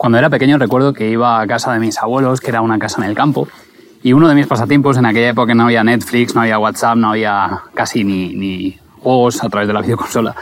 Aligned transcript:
Cuando 0.00 0.16
era 0.16 0.30
pequeño 0.30 0.56
recuerdo 0.56 0.94
que 0.94 1.10
iba 1.10 1.42
a 1.42 1.46
casa 1.46 1.74
de 1.74 1.78
mis 1.78 1.98
abuelos, 1.98 2.40
que 2.40 2.48
era 2.48 2.62
una 2.62 2.78
casa 2.78 3.02
en 3.04 3.10
el 3.10 3.14
campo, 3.14 3.46
y 4.02 4.14
uno 4.14 4.30
de 4.30 4.34
mis 4.34 4.46
pasatiempos 4.46 4.96
en 4.96 5.04
aquella 5.04 5.28
época 5.28 5.54
no 5.54 5.64
había 5.64 5.84
Netflix, 5.84 6.34
no 6.34 6.40
había 6.40 6.58
WhatsApp, 6.58 6.96
no 6.96 7.10
había 7.10 7.64
casi 7.74 8.02
ni, 8.02 8.34
ni 8.34 8.78
juegos 9.00 9.44
a 9.44 9.50
través 9.50 9.68
de 9.68 9.74
la 9.74 9.80
videoconsola. 9.82 10.34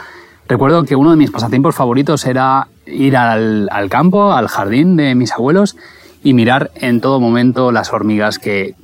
Recuerdo 0.47 0.85
que 0.85 0.95
uno 0.95 1.11
de 1.11 1.17
mis 1.17 1.29
pasatiempos 1.29 1.75
favoritos 1.75 2.25
era 2.25 2.69
ir 2.85 3.17
al, 3.17 3.67
al 3.69 3.89
campo, 3.89 4.31
al 4.31 4.47
jardín 4.47 4.95
de 4.95 5.13
mis 5.13 5.33
abuelos 5.33 5.75
y 6.23 6.33
mirar 6.33 6.71
en 6.75 7.01
todo 7.01 7.19
momento 7.19 7.73
las 7.73 7.91
hormigas 7.91 8.39
que 8.39 8.75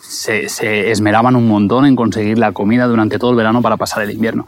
se, 0.00 0.48
se, 0.48 0.92
esmeraban 0.92 1.34
un 1.34 1.48
montón 1.48 1.84
en 1.84 1.96
conseguir 1.96 2.38
la 2.38 2.52
comida 2.52 2.86
durante 2.86 3.18
todo 3.18 3.32
el 3.32 3.36
verano 3.36 3.60
para 3.60 3.76
pasar 3.76 4.04
el 4.04 4.12
invierno. 4.12 4.46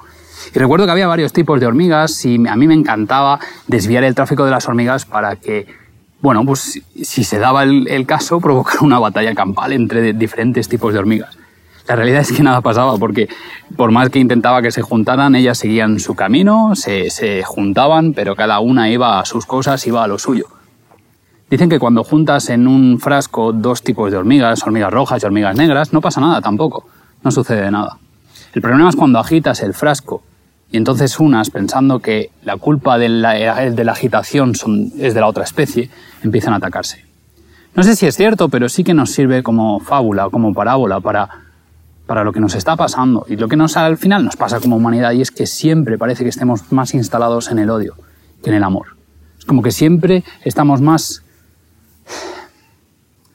Y 0.54 0.58
recuerdo 0.58 0.86
que 0.86 0.92
había 0.92 1.06
varios 1.06 1.32
tipos 1.32 1.60
de 1.60 1.66
hormigas 1.66 2.24
y 2.24 2.46
a 2.46 2.56
mí 2.56 2.66
me 2.66 2.74
encantaba 2.74 3.38
desviar 3.66 4.04
el 4.04 4.14
tráfico 4.14 4.44
de 4.44 4.50
las 4.50 4.66
hormigas 4.68 5.04
para 5.04 5.36
que, 5.36 5.66
bueno, 6.20 6.44
pues 6.44 6.82
si 7.02 7.24
se 7.24 7.38
daba 7.38 7.62
el, 7.62 8.06
caso, 8.06 8.40
provocar 8.40 8.82
una 8.82 8.98
batalla 8.98 9.34
campal 9.34 9.72
entre 9.72 10.12
diferentes 10.12 10.68
tipos 10.68 10.92
de 10.92 10.98
hormigas. 10.98 11.36
La 11.88 11.96
realidad 11.96 12.20
es 12.20 12.30
que 12.32 12.42
nada 12.42 12.60
pasaba 12.60 12.96
porque 12.96 13.28
por 13.76 13.90
más 13.90 14.08
que 14.10 14.20
intentaba 14.20 14.62
que 14.62 14.70
se 14.70 14.82
juntaran, 14.82 15.34
ellas 15.34 15.58
seguían 15.58 15.98
su 15.98 16.14
camino, 16.14 16.76
se, 16.76 17.10
se 17.10 17.42
juntaban, 17.42 18.12
pero 18.12 18.36
cada 18.36 18.60
una 18.60 18.88
iba 18.88 19.18
a 19.18 19.24
sus 19.24 19.46
cosas, 19.46 19.84
iba 19.86 20.04
a 20.04 20.06
lo 20.06 20.18
suyo. 20.18 20.46
Dicen 21.50 21.68
que 21.68 21.78
cuando 21.78 22.04
juntas 22.04 22.48
en 22.50 22.66
un 22.66 22.98
frasco 22.98 23.52
dos 23.52 23.82
tipos 23.82 24.10
de 24.10 24.16
hormigas, 24.16 24.62
hormigas 24.62 24.92
rojas 24.92 25.22
y 25.22 25.26
hormigas 25.26 25.56
negras, 25.56 25.92
no 25.92 26.00
pasa 26.00 26.20
nada 26.20 26.40
tampoco, 26.40 26.86
no 27.22 27.30
sucede 27.30 27.70
nada. 27.70 27.98
El 28.54 28.62
problema 28.62 28.88
es 28.88 28.96
cuando 28.96 29.18
agitas 29.18 29.62
el 29.62 29.74
frasco 29.74 30.22
y 30.72 30.78
entonces 30.78 31.20
unas, 31.20 31.50
pensando 31.50 32.00
que 32.00 32.30
la 32.42 32.56
culpa 32.56 32.96
de 32.96 33.10
la, 33.10 33.34
de 33.70 33.84
la 33.84 33.92
agitación 33.92 34.54
son, 34.54 34.90
es 34.98 35.12
de 35.12 35.20
la 35.20 35.26
otra 35.26 35.44
especie, 35.44 35.90
empiezan 36.22 36.54
a 36.54 36.56
atacarse. 36.56 37.04
No 37.74 37.82
sé 37.82 37.94
si 37.94 38.06
es 38.06 38.16
cierto, 38.16 38.48
pero 38.48 38.70
sí 38.70 38.82
que 38.82 38.94
nos 38.94 39.10
sirve 39.10 39.42
como 39.42 39.80
fábula, 39.80 40.30
como 40.30 40.54
parábola 40.54 41.00
para, 41.00 41.28
para 42.06 42.24
lo 42.24 42.32
que 42.32 42.40
nos 42.40 42.54
está 42.54 42.74
pasando 42.74 43.26
y 43.28 43.36
lo 43.36 43.48
que 43.48 43.56
nos 43.56 43.76
al 43.76 43.98
final 43.98 44.24
nos 44.24 44.36
pasa 44.36 44.60
como 44.60 44.76
humanidad 44.76 45.12
y 45.12 45.20
es 45.20 45.30
que 45.30 45.46
siempre 45.46 45.98
parece 45.98 46.22
que 46.24 46.30
estemos 46.30 46.72
más 46.72 46.94
instalados 46.94 47.50
en 47.50 47.58
el 47.58 47.68
odio 47.68 47.94
que 48.42 48.48
en 48.48 48.56
el 48.56 48.64
amor. 48.64 48.96
Es 49.38 49.44
como 49.44 49.62
que 49.62 49.72
siempre 49.72 50.24
estamos 50.42 50.80
más 50.80 51.22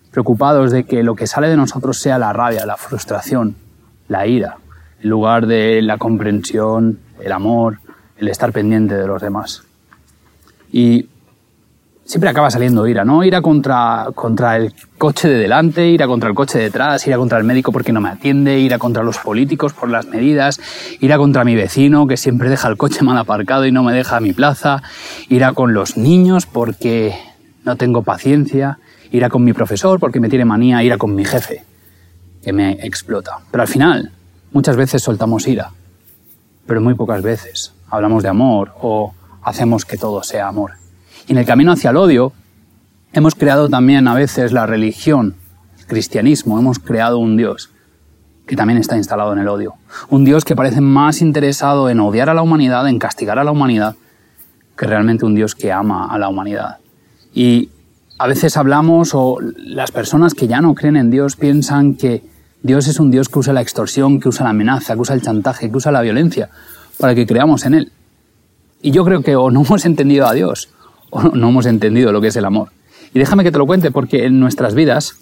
preocupados 0.09 0.71
de 0.71 0.85
que 0.85 1.03
lo 1.03 1.15
que 1.15 1.27
sale 1.27 1.49
de 1.49 1.57
nosotros 1.57 1.99
sea 1.99 2.17
la 2.17 2.33
rabia, 2.33 2.65
la 2.65 2.77
frustración, 2.77 3.55
la 4.07 4.25
ira, 4.25 4.57
en 5.03 5.09
lugar 5.11 5.45
de 5.45 5.83
la 5.83 5.99
comprensión, 5.99 6.99
el 7.19 7.31
amor, 7.31 7.79
el 8.17 8.27
estar 8.27 8.51
pendiente 8.51 8.95
de 8.95 9.07
los 9.07 9.21
demás. 9.21 9.63
Y 10.71 11.07
siempre 12.07 12.29
acaba 12.29 12.49
saliendo 12.49 12.87
ira, 12.87 13.03
¿no? 13.03 13.23
Ira 13.23 13.41
contra, 13.41 14.07
contra 14.15 14.55
el 14.55 14.73
coche 14.97 15.27
de 15.27 15.37
delante, 15.37 15.87
ira 15.87 16.07
contra 16.07 16.29
el 16.29 16.35
coche 16.35 16.57
de 16.57 16.65
detrás, 16.65 17.05
ira 17.05 17.17
contra 17.17 17.37
el 17.37 17.43
médico 17.43 17.71
porque 17.71 17.91
no 17.91 17.99
me 17.99 18.09
atiende, 18.09 18.59
ira 18.59 18.79
contra 18.79 19.03
los 19.03 19.17
políticos 19.17 19.73
por 19.73 19.89
las 19.89 20.07
medidas, 20.07 20.59
ira 21.01 21.17
contra 21.17 21.43
mi 21.43 21.55
vecino 21.55 22.07
que 22.07 22.17
siempre 22.17 22.49
deja 22.49 22.69
el 22.69 22.77
coche 22.77 23.03
mal 23.03 23.17
aparcado 23.17 23.65
y 23.65 23.71
no 23.71 23.83
me 23.83 23.93
deja 23.93 24.17
a 24.17 24.19
mi 24.21 24.33
plaza, 24.33 24.81
ira 25.27 25.53
con 25.53 25.73
los 25.73 25.97
niños 25.97 26.45
porque 26.45 27.13
no 27.65 27.75
tengo 27.75 28.03
paciencia, 28.03 28.79
ira 29.11 29.29
con 29.29 29.43
mi 29.43 29.51
profesor 29.51 29.99
porque 29.99 30.21
me 30.21 30.29
tiene 30.29 30.45
manía, 30.45 30.81
ira 30.83 30.97
con 30.97 31.13
mi 31.13 31.25
jefe 31.25 31.65
que 32.41 32.53
me 32.53 32.71
explota. 32.71 33.39
Pero 33.51 33.61
al 33.61 33.67
final, 33.67 34.13
muchas 34.53 34.77
veces 34.77 35.03
soltamos 35.03 35.45
ira 35.47 35.71
pero 36.67 36.81
muy 36.81 36.93
pocas 36.93 37.23
veces 37.23 37.73
hablamos 37.89 38.23
de 38.23 38.29
amor 38.29 38.73
o 38.81 39.13
hacemos 39.41 39.85
que 39.85 39.97
todo 39.97 40.21
sea 40.23 40.47
amor. 40.47 40.73
Y 41.27 41.31
en 41.31 41.37
el 41.39 41.45
camino 41.45 41.71
hacia 41.71 41.89
el 41.89 41.97
odio 41.97 42.33
hemos 43.13 43.33
creado 43.33 43.69
también 43.69 44.07
a 44.07 44.13
veces 44.13 44.51
la 44.51 44.65
religión, 44.65 45.35
el 45.79 45.85
cristianismo, 45.87 46.59
hemos 46.59 46.79
creado 46.79 47.17
un 47.17 47.37
Dios 47.37 47.71
que 48.45 48.55
también 48.55 48.79
está 48.79 48.95
instalado 48.95 49.33
en 49.33 49.39
el 49.39 49.47
odio. 49.47 49.75
Un 50.09 50.23
Dios 50.23 50.45
que 50.45 50.55
parece 50.55 50.79
más 50.79 51.21
interesado 51.21 51.89
en 51.89 51.99
odiar 51.99 52.29
a 52.29 52.33
la 52.33 52.41
humanidad, 52.41 52.87
en 52.87 52.99
castigar 52.99 53.39
a 53.39 53.43
la 53.43 53.51
humanidad, 53.51 53.95
que 54.77 54.85
realmente 54.85 55.25
un 55.25 55.35
Dios 55.35 55.53
que 55.53 55.71
ama 55.71 56.07
a 56.09 56.17
la 56.17 56.29
humanidad. 56.29 56.77
Y 57.33 57.69
a 58.17 58.27
veces 58.27 58.55
hablamos 58.55 59.11
o 59.13 59.37
las 59.57 59.91
personas 59.91 60.33
que 60.33 60.47
ya 60.47 60.61
no 60.61 60.75
creen 60.75 60.95
en 60.95 61.11
Dios 61.11 61.35
piensan 61.35 61.95
que 61.95 62.23
Dios 62.63 62.87
es 62.87 62.99
un 62.99 63.11
Dios 63.11 63.29
que 63.29 63.39
usa 63.39 63.53
la 63.53 63.61
extorsión, 63.61 64.19
que 64.19 64.29
usa 64.29 64.43
la 64.43 64.49
amenaza, 64.51 64.95
que 64.95 65.01
usa 65.01 65.15
el 65.15 65.21
chantaje, 65.21 65.69
que 65.69 65.77
usa 65.77 65.91
la 65.91 66.01
violencia 66.01 66.49
para 66.97 67.15
que 67.15 67.25
creamos 67.25 67.65
en 67.65 67.75
Él. 67.75 67.91
Y 68.81 68.91
yo 68.91 69.05
creo 69.05 69.21
que 69.21 69.35
o 69.35 69.51
no 69.51 69.61
hemos 69.65 69.85
entendido 69.85 70.27
a 70.27 70.33
Dios 70.33 70.69
o 71.09 71.21
no 71.21 71.49
hemos 71.49 71.65
entendido 71.65 72.11
lo 72.11 72.21
que 72.21 72.27
es 72.27 72.35
el 72.35 72.45
amor. 72.45 72.69
Y 73.13 73.19
déjame 73.19 73.43
que 73.43 73.51
te 73.51 73.57
lo 73.57 73.65
cuente 73.65 73.91
porque 73.91 74.25
en 74.25 74.39
nuestras 74.39 74.75
vidas 74.75 75.15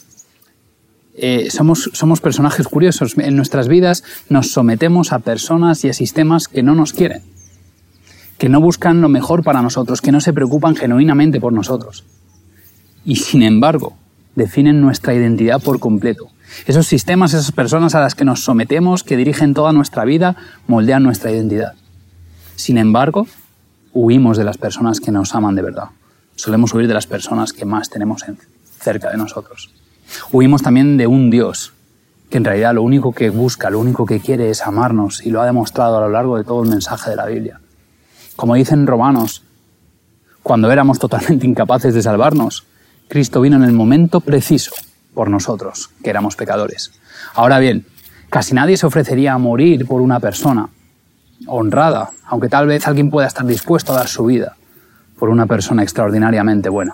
eh, 1.17 1.49
somos, 1.49 1.89
somos 1.93 2.19
personajes 2.19 2.67
curiosos. 2.67 3.17
En 3.17 3.35
nuestras 3.35 3.67
vidas 3.67 4.03
nos 4.29 4.51
sometemos 4.51 5.13
a 5.13 5.19
personas 5.19 5.83
y 5.85 5.89
a 5.89 5.93
sistemas 5.93 6.47
que 6.47 6.63
no 6.63 6.75
nos 6.75 6.93
quieren, 6.93 7.21
que 8.37 8.49
no 8.49 8.59
buscan 8.59 9.01
lo 9.01 9.09
mejor 9.09 9.43
para 9.43 9.61
nosotros, 9.61 10.01
que 10.01 10.11
no 10.11 10.19
se 10.19 10.33
preocupan 10.33 10.75
genuinamente 10.75 11.39
por 11.39 11.53
nosotros. 11.53 12.03
Y 13.05 13.17
sin 13.17 13.43
embargo, 13.43 13.95
definen 14.35 14.81
nuestra 14.81 15.13
identidad 15.13 15.61
por 15.61 15.79
completo. 15.79 16.29
Esos 16.65 16.87
sistemas, 16.87 17.33
esas 17.33 17.51
personas 17.51 17.95
a 17.95 17.99
las 17.99 18.15
que 18.15 18.25
nos 18.25 18.43
sometemos, 18.43 19.03
que 19.03 19.17
dirigen 19.17 19.53
toda 19.53 19.73
nuestra 19.73 20.05
vida, 20.05 20.35
moldean 20.67 21.03
nuestra 21.03 21.31
identidad. 21.31 21.73
Sin 22.55 22.77
embargo, 22.77 23.27
huimos 23.93 24.37
de 24.37 24.43
las 24.43 24.57
personas 24.57 24.99
que 24.99 25.11
nos 25.11 25.35
aman 25.35 25.55
de 25.55 25.61
verdad. 25.61 25.89
Solemos 26.35 26.73
huir 26.73 26.87
de 26.87 26.93
las 26.93 27.07
personas 27.07 27.53
que 27.53 27.65
más 27.65 27.89
tenemos 27.89 28.23
cerca 28.79 29.09
de 29.11 29.17
nosotros. 29.17 29.73
Huimos 30.31 30.61
también 30.61 30.97
de 30.97 31.07
un 31.07 31.29
Dios 31.29 31.73
que 32.29 32.37
en 32.37 32.45
realidad 32.45 32.73
lo 32.73 32.81
único 32.81 33.13
que 33.13 33.29
busca, 33.29 33.69
lo 33.69 33.79
único 33.79 34.05
que 34.05 34.19
quiere 34.19 34.49
es 34.49 34.61
amarnos 34.65 35.25
y 35.25 35.29
lo 35.29 35.41
ha 35.41 35.45
demostrado 35.45 35.97
a 35.97 36.01
lo 36.01 36.09
largo 36.09 36.37
de 36.37 36.43
todo 36.43 36.63
el 36.63 36.69
mensaje 36.69 37.11
de 37.11 37.15
la 37.15 37.25
Biblia. 37.27 37.59
Como 38.35 38.55
dicen 38.55 38.87
Romanos, 38.87 39.43
cuando 40.41 40.71
éramos 40.71 40.99
totalmente 40.99 41.45
incapaces 41.47 41.93
de 41.93 42.01
salvarnos, 42.01 42.65
Cristo 43.07 43.41
vino 43.41 43.55
en 43.55 43.63
el 43.63 43.73
momento 43.73 44.19
preciso 44.19 44.73
por 45.15 45.29
nosotros, 45.29 45.89
que 46.03 46.11
éramos 46.11 46.35
pecadores. 46.35 46.91
Ahora 47.33 47.57
bien, 47.57 47.87
casi 48.29 48.53
nadie 48.53 48.77
se 48.77 48.85
ofrecería 48.85 49.33
a 49.33 49.39
morir 49.39 49.87
por 49.87 50.01
una 50.01 50.19
persona 50.19 50.69
honrada, 51.47 52.11
aunque 52.25 52.49
tal 52.49 52.67
vez 52.67 52.87
alguien 52.87 53.09
pueda 53.09 53.27
estar 53.27 53.45
dispuesto 53.45 53.93
a 53.93 53.97
dar 53.97 54.07
su 54.07 54.25
vida 54.25 54.55
por 55.17 55.29
una 55.29 55.47
persona 55.47 55.81
extraordinariamente 55.81 56.69
buena. 56.69 56.93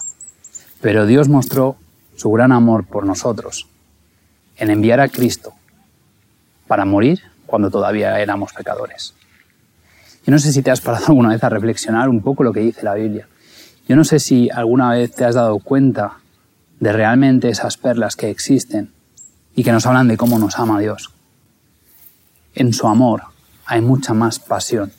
Pero 0.80 1.06
Dios 1.06 1.28
mostró 1.28 1.76
su 2.16 2.32
gran 2.32 2.52
amor 2.52 2.86
por 2.86 3.06
nosotros 3.06 3.68
en 4.58 4.70
enviar 4.70 5.00
a 5.00 5.10
Cristo 5.10 5.54
para 6.68 6.86
morir 6.86 7.22
cuando 7.46 7.70
todavía 7.70 8.20
éramos 8.20 8.54
pecadores. 8.54 9.16
Yo 10.26 10.32
no 10.32 10.40
sé 10.40 10.54
si 10.54 10.62
te 10.62 10.72
has 10.72 10.82
parado 10.82 11.06
alguna 11.10 11.30
vez 11.30 11.44
a 11.44 11.50
reflexionar 11.50 12.10
un 12.10 12.22
poco 12.22 12.44
lo 12.44 12.54
que 12.54 12.62
dice 12.62 12.84
la 12.84 12.94
Biblia. 12.94 13.28
Yo 13.88 13.96
no 13.96 14.04
sé 14.04 14.20
si 14.20 14.50
alguna 14.50 14.92
vez 14.92 15.12
te 15.12 15.26
has 15.26 15.36
dado 15.36 15.58
cuenta 15.60 16.21
de 16.82 16.92
realmente 16.92 17.48
esas 17.48 17.78
perlas 17.78 18.18
que 18.18 18.30
existen 18.30 18.92
y 19.56 19.64
que 19.64 19.72
nos 19.72 19.86
hablan 19.86 20.08
de 20.08 20.18
cómo 20.18 20.40
nos 20.40 20.58
ama 20.58 20.80
Dios. 20.80 21.12
En 22.56 22.74
su 22.74 22.88
amor 22.88 23.22
hay 23.66 23.82
mucha 23.82 24.14
más 24.14 24.40
pasión 24.40 24.92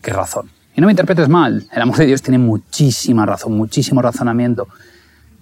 que 0.00 0.12
razón. 0.12 0.48
Y 0.74 0.80
no 0.80 0.86
me 0.86 0.92
interpretes 0.92 1.28
mal, 1.28 1.68
el 1.72 1.82
amor 1.82 1.96
de 1.96 2.06
Dios 2.06 2.22
tiene 2.22 2.38
muchísima 2.38 3.26
razón, 3.26 3.56
muchísimo 3.56 4.00
razonamiento, 4.00 4.68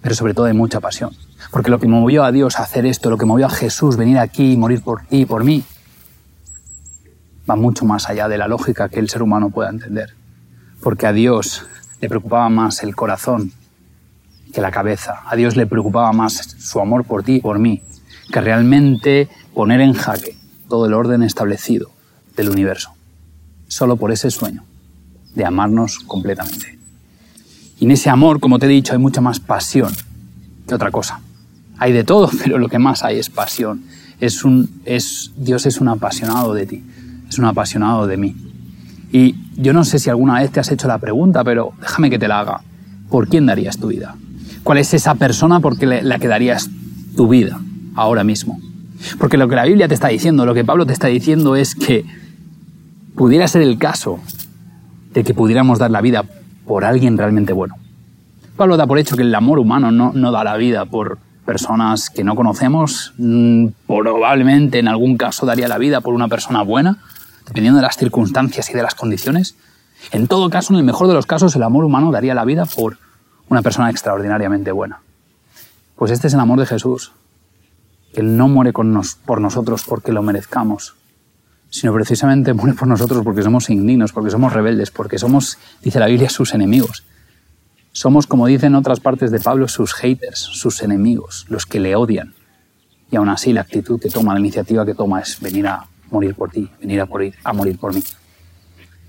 pero 0.01 0.15
sobre 0.15 0.33
todo 0.33 0.47
hay 0.47 0.53
mucha 0.53 0.79
pasión. 0.79 1.11
Porque 1.51 1.69
lo 1.69 1.79
que 1.79 1.87
movió 1.87 2.23
a 2.23 2.31
Dios 2.31 2.59
a 2.59 2.63
hacer 2.63 2.87
esto, 2.87 3.11
lo 3.11 3.17
que 3.17 3.25
movió 3.27 3.45
a 3.45 3.49
Jesús 3.49 3.95
venir 3.95 4.17
aquí 4.17 4.53
y 4.53 4.57
morir 4.57 4.81
por 4.81 5.05
ti 5.05 5.21
y 5.21 5.25
por 5.25 5.43
mí, 5.43 5.63
va 7.47 7.55
mucho 7.55 7.85
más 7.85 8.09
allá 8.09 8.27
de 8.27 8.39
la 8.39 8.47
lógica 8.47 8.89
que 8.89 8.99
el 8.99 9.07
ser 9.07 9.21
humano 9.21 9.51
pueda 9.51 9.69
entender. 9.69 10.15
Porque 10.81 11.05
a 11.05 11.13
Dios 11.13 11.63
le 12.01 12.09
preocupaba 12.09 12.49
más 12.49 12.81
el 12.81 12.95
corazón 12.95 13.53
que 14.53 14.61
la 14.61 14.71
cabeza. 14.71 15.21
A 15.25 15.35
Dios 15.35 15.55
le 15.55 15.67
preocupaba 15.67 16.11
más 16.11 16.55
su 16.57 16.79
amor 16.79 17.05
por 17.05 17.23
ti 17.23 17.35
y 17.35 17.41
por 17.41 17.59
mí 17.59 17.81
que 18.31 18.41
realmente 18.41 19.27
poner 19.53 19.81
en 19.81 19.93
jaque 19.93 20.37
todo 20.67 20.85
el 20.85 20.93
orden 20.93 21.23
establecido 21.23 21.89
del 22.35 22.49
universo. 22.49 22.91
Solo 23.67 23.97
por 23.97 24.11
ese 24.11 24.31
sueño 24.31 24.63
de 25.35 25.45
amarnos 25.45 25.99
completamente. 25.99 26.77
Y 27.79 27.85
en 27.85 27.91
ese 27.91 28.09
amor, 28.09 28.39
como 28.39 28.59
te 28.59 28.65
he 28.65 28.69
dicho, 28.69 28.93
hay 28.93 28.99
mucha 28.99 29.21
más 29.21 29.39
pasión 29.39 29.91
que 30.67 30.75
otra 30.75 30.91
cosa. 30.91 31.21
Hay 31.77 31.93
de 31.93 32.03
todo, 32.03 32.29
pero 32.43 32.57
lo 32.57 32.67
que 32.67 32.79
más 32.79 33.03
hay 33.03 33.19
es 33.19 33.29
pasión. 33.29 33.83
Es 34.19 34.43
un, 34.43 34.81
es, 34.85 35.31
Dios 35.37 35.65
es 35.65 35.79
un 35.79 35.87
apasionado 35.87 36.53
de 36.53 36.65
ti, 36.65 36.83
es 37.27 37.39
un 37.39 37.45
apasionado 37.45 38.05
de 38.05 38.17
mí. 38.17 38.35
Y 39.11 39.35
yo 39.55 39.73
no 39.73 39.85
sé 39.85 39.97
si 39.97 40.09
alguna 40.09 40.39
vez 40.39 40.51
te 40.51 40.59
has 40.59 40.71
hecho 40.71 40.87
la 40.87 40.97
pregunta, 40.97 41.43
pero 41.43 41.73
déjame 41.79 42.09
que 42.09 42.19
te 42.19 42.27
la 42.27 42.39
haga. 42.39 42.61
¿Por 43.09 43.27
quién 43.27 43.45
darías 43.45 43.77
tu 43.77 43.87
vida? 43.87 44.15
Cuál 44.69 44.77
es 44.77 44.93
esa 44.93 45.15
persona 45.15 45.61
por 45.61 45.81
la 45.81 46.03
la 46.03 46.19
que 46.19 46.27
darías 46.27 46.69
tu 47.17 47.27
vida 47.27 47.59
ahora 47.95 48.23
mismo. 48.23 48.59
Porque 49.17 49.35
lo 49.35 49.47
que 49.47 49.55
la 49.55 49.65
Biblia 49.65 49.87
te 49.87 49.95
está 49.95 50.09
diciendo, 50.09 50.45
lo 50.45 50.53
que 50.53 50.63
Pablo 50.63 50.85
te 50.85 50.93
está 50.93 51.07
diciendo 51.07 51.55
es 51.55 51.73
que 51.73 52.05
pudiera 53.15 53.47
ser 53.47 53.63
el 53.63 53.79
caso 53.79 54.19
de 55.11 55.23
que 55.23 55.33
pudiéramos 55.33 55.79
dar 55.79 55.89
la 55.89 56.01
vida 56.01 56.23
por 56.67 56.85
alguien 56.85 57.17
realmente 57.17 57.51
bueno. 57.51 57.77
Pablo 58.57 58.77
da 58.77 58.85
por 58.85 58.99
hecho 58.99 59.17
que 59.17 59.23
el 59.23 59.33
amor 59.33 59.57
humano 59.57 59.89
no, 59.89 60.11
no 60.13 60.31
da 60.31 60.43
la 60.43 60.55
vida 60.55 60.85
por 60.85 61.17
personas 61.47 62.11
que 62.11 62.23
no 62.23 62.35
conocemos, 62.35 63.15
mm, 63.17 63.69
probablemente 63.87 64.77
en 64.77 64.87
algún 64.87 65.17
caso 65.17 65.47
daría 65.47 65.67
la 65.67 65.79
vida 65.79 66.01
por 66.01 66.13
una 66.13 66.27
persona 66.27 66.61
buena, 66.61 66.99
dependiendo 67.47 67.77
de 67.77 67.87
las 67.87 67.97
circunstancias 67.97 68.69
y 68.69 68.73
de 68.73 68.83
las 68.83 68.93
condiciones. 68.93 69.55
En 70.11 70.27
todo 70.27 70.47
caso, 70.51 70.73
en 70.73 70.77
el 70.77 70.85
mejor 70.85 71.07
de 71.07 71.15
los 71.15 71.25
casos, 71.25 71.55
el 71.55 71.63
amor 71.63 71.85
humano 71.85 72.11
daría 72.11 72.35
la 72.35 72.45
vida 72.45 72.67
por 72.67 72.99
una 73.49 73.61
persona 73.61 73.89
extraordinariamente 73.89 74.71
buena. 74.71 75.01
Pues 75.95 76.11
este 76.11 76.27
es 76.27 76.33
el 76.33 76.39
amor 76.39 76.59
de 76.59 76.65
Jesús, 76.65 77.11
que 78.13 78.23
no 78.23 78.47
muere 78.47 78.71
por 78.73 79.41
nosotros 79.41 79.83
porque 79.87 80.11
lo 80.11 80.21
merezcamos, 80.21 80.95
sino 81.69 81.93
precisamente 81.93 82.53
muere 82.53 82.73
por 82.73 82.87
nosotros 82.87 83.23
porque 83.23 83.43
somos 83.43 83.69
indignos, 83.69 84.13
porque 84.13 84.31
somos 84.31 84.53
rebeldes, 84.53 84.91
porque 84.91 85.19
somos, 85.19 85.57
dice 85.81 85.99
la 85.99 86.07
Biblia, 86.07 86.29
sus 86.29 86.53
enemigos. 86.53 87.03
Somos, 87.91 88.27
como 88.27 88.45
dicen 88.47 88.75
otras 88.75 88.99
partes 88.99 89.31
de 89.31 89.39
Pablo, 89.39 89.67
sus 89.67 89.93
haters, 89.93 90.39
sus 90.39 90.81
enemigos, 90.81 91.45
los 91.49 91.65
que 91.65 91.79
le 91.79 91.95
odian. 91.95 92.33
Y 93.11 93.15
aún 93.15 93.29
así 93.29 93.51
la 93.51 93.61
actitud 93.61 93.99
que 93.99 94.09
toma, 94.09 94.33
la 94.33 94.39
iniciativa 94.39 94.85
que 94.85 94.93
toma 94.93 95.19
es 95.19 95.39
venir 95.39 95.67
a 95.67 95.85
morir 96.11 96.35
por 96.35 96.51
ti, 96.51 96.69
venir 96.79 97.01
a 97.01 97.05
morir, 97.05 97.35
a 97.43 97.53
morir 97.53 97.77
por 97.77 97.93
mí. 97.93 98.03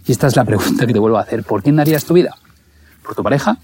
Y 0.07 0.13
esta 0.13 0.27
es 0.27 0.37
la 0.37 0.45
pregunta 0.45 0.87
que 0.87 0.93
te 0.93 0.99
vuelvo 0.99 1.19
a 1.19 1.23
hacer. 1.23 1.45
¿Por 1.45 1.63
quién 1.63 1.77
darías 1.77 2.05
tu 2.05 2.15
vida? 2.15 2.35
¿Por 3.03 3.15
tu 3.15 3.23
pareja? 3.23 3.59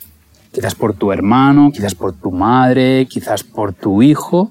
Quizás 0.56 0.74
por 0.74 0.94
tu 0.94 1.12
hermano, 1.12 1.70
quizás 1.70 1.94
por 1.94 2.14
tu 2.14 2.30
madre, 2.30 3.04
quizás 3.10 3.44
por 3.44 3.74
tu 3.74 4.00
hijo, 4.00 4.50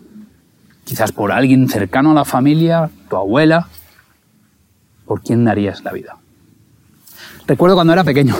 quizás 0.84 1.12
por 1.12 1.32
alguien 1.32 1.68
cercano 1.68 2.12
a 2.12 2.14
la 2.14 2.26
familia, 2.26 2.92
tu 3.10 3.16
abuela. 3.16 3.70
¿Por 5.08 5.24
quién 5.24 5.44
darías 5.46 5.84
la 5.84 5.94
vida? 5.94 6.18
Recuerdo 7.48 7.74
cuando 7.74 7.94
era 7.94 8.04
pequeño. 8.04 8.36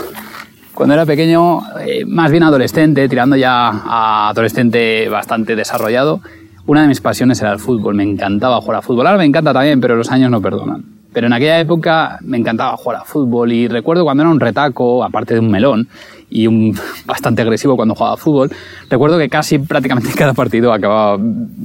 Cuando 0.74 0.94
era 0.94 1.04
pequeño, 1.06 1.58
eh, 1.80 2.04
más 2.06 2.30
bien 2.30 2.44
adolescente, 2.44 3.08
tirando 3.08 3.34
ya 3.34 3.66
a 3.66 4.28
adolescente 4.28 5.08
bastante 5.08 5.56
desarrollado, 5.56 6.20
una 6.66 6.82
de 6.82 6.86
mis 6.86 7.00
pasiones 7.00 7.40
era 7.40 7.50
el 7.50 7.58
fútbol. 7.58 7.96
Me 7.96 8.04
encantaba 8.04 8.60
jugar 8.60 8.76
a 8.76 8.82
fútbol. 8.82 9.08
Ahora 9.08 9.18
me 9.18 9.24
encanta 9.24 9.52
también, 9.52 9.80
pero 9.80 9.96
los 9.96 10.12
años 10.12 10.30
no 10.30 10.40
perdonan. 10.40 10.84
Pero 11.16 11.28
en 11.28 11.32
aquella 11.32 11.58
época 11.58 12.18
me 12.20 12.36
encantaba 12.36 12.76
jugar 12.76 13.00
a 13.00 13.04
fútbol 13.04 13.50
y 13.50 13.68
recuerdo 13.68 14.04
cuando 14.04 14.22
era 14.22 14.30
un 14.30 14.38
retaco, 14.38 15.02
aparte 15.02 15.32
de 15.32 15.40
un 15.40 15.50
melón, 15.50 15.88
y 16.28 16.46
un 16.46 16.78
bastante 17.06 17.40
agresivo 17.40 17.74
cuando 17.74 17.94
jugaba 17.94 18.16
a 18.16 18.18
fútbol, 18.18 18.50
recuerdo 18.90 19.16
que 19.16 19.30
casi 19.30 19.58
prácticamente 19.58 20.10
cada 20.14 20.34
partido 20.34 20.74
acababa 20.74 21.18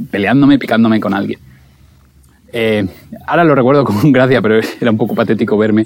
peleándome, 0.10 0.58
picándome 0.58 1.02
con 1.02 1.14
alguien. 1.14 1.38
Eh, 2.54 2.88
ahora 3.28 3.44
lo 3.44 3.54
recuerdo 3.54 3.84
con 3.84 4.10
gracia, 4.14 4.42
pero 4.42 4.62
era 4.80 4.90
un 4.90 4.98
poco 4.98 5.16
patético 5.16 5.58
verme 5.58 5.86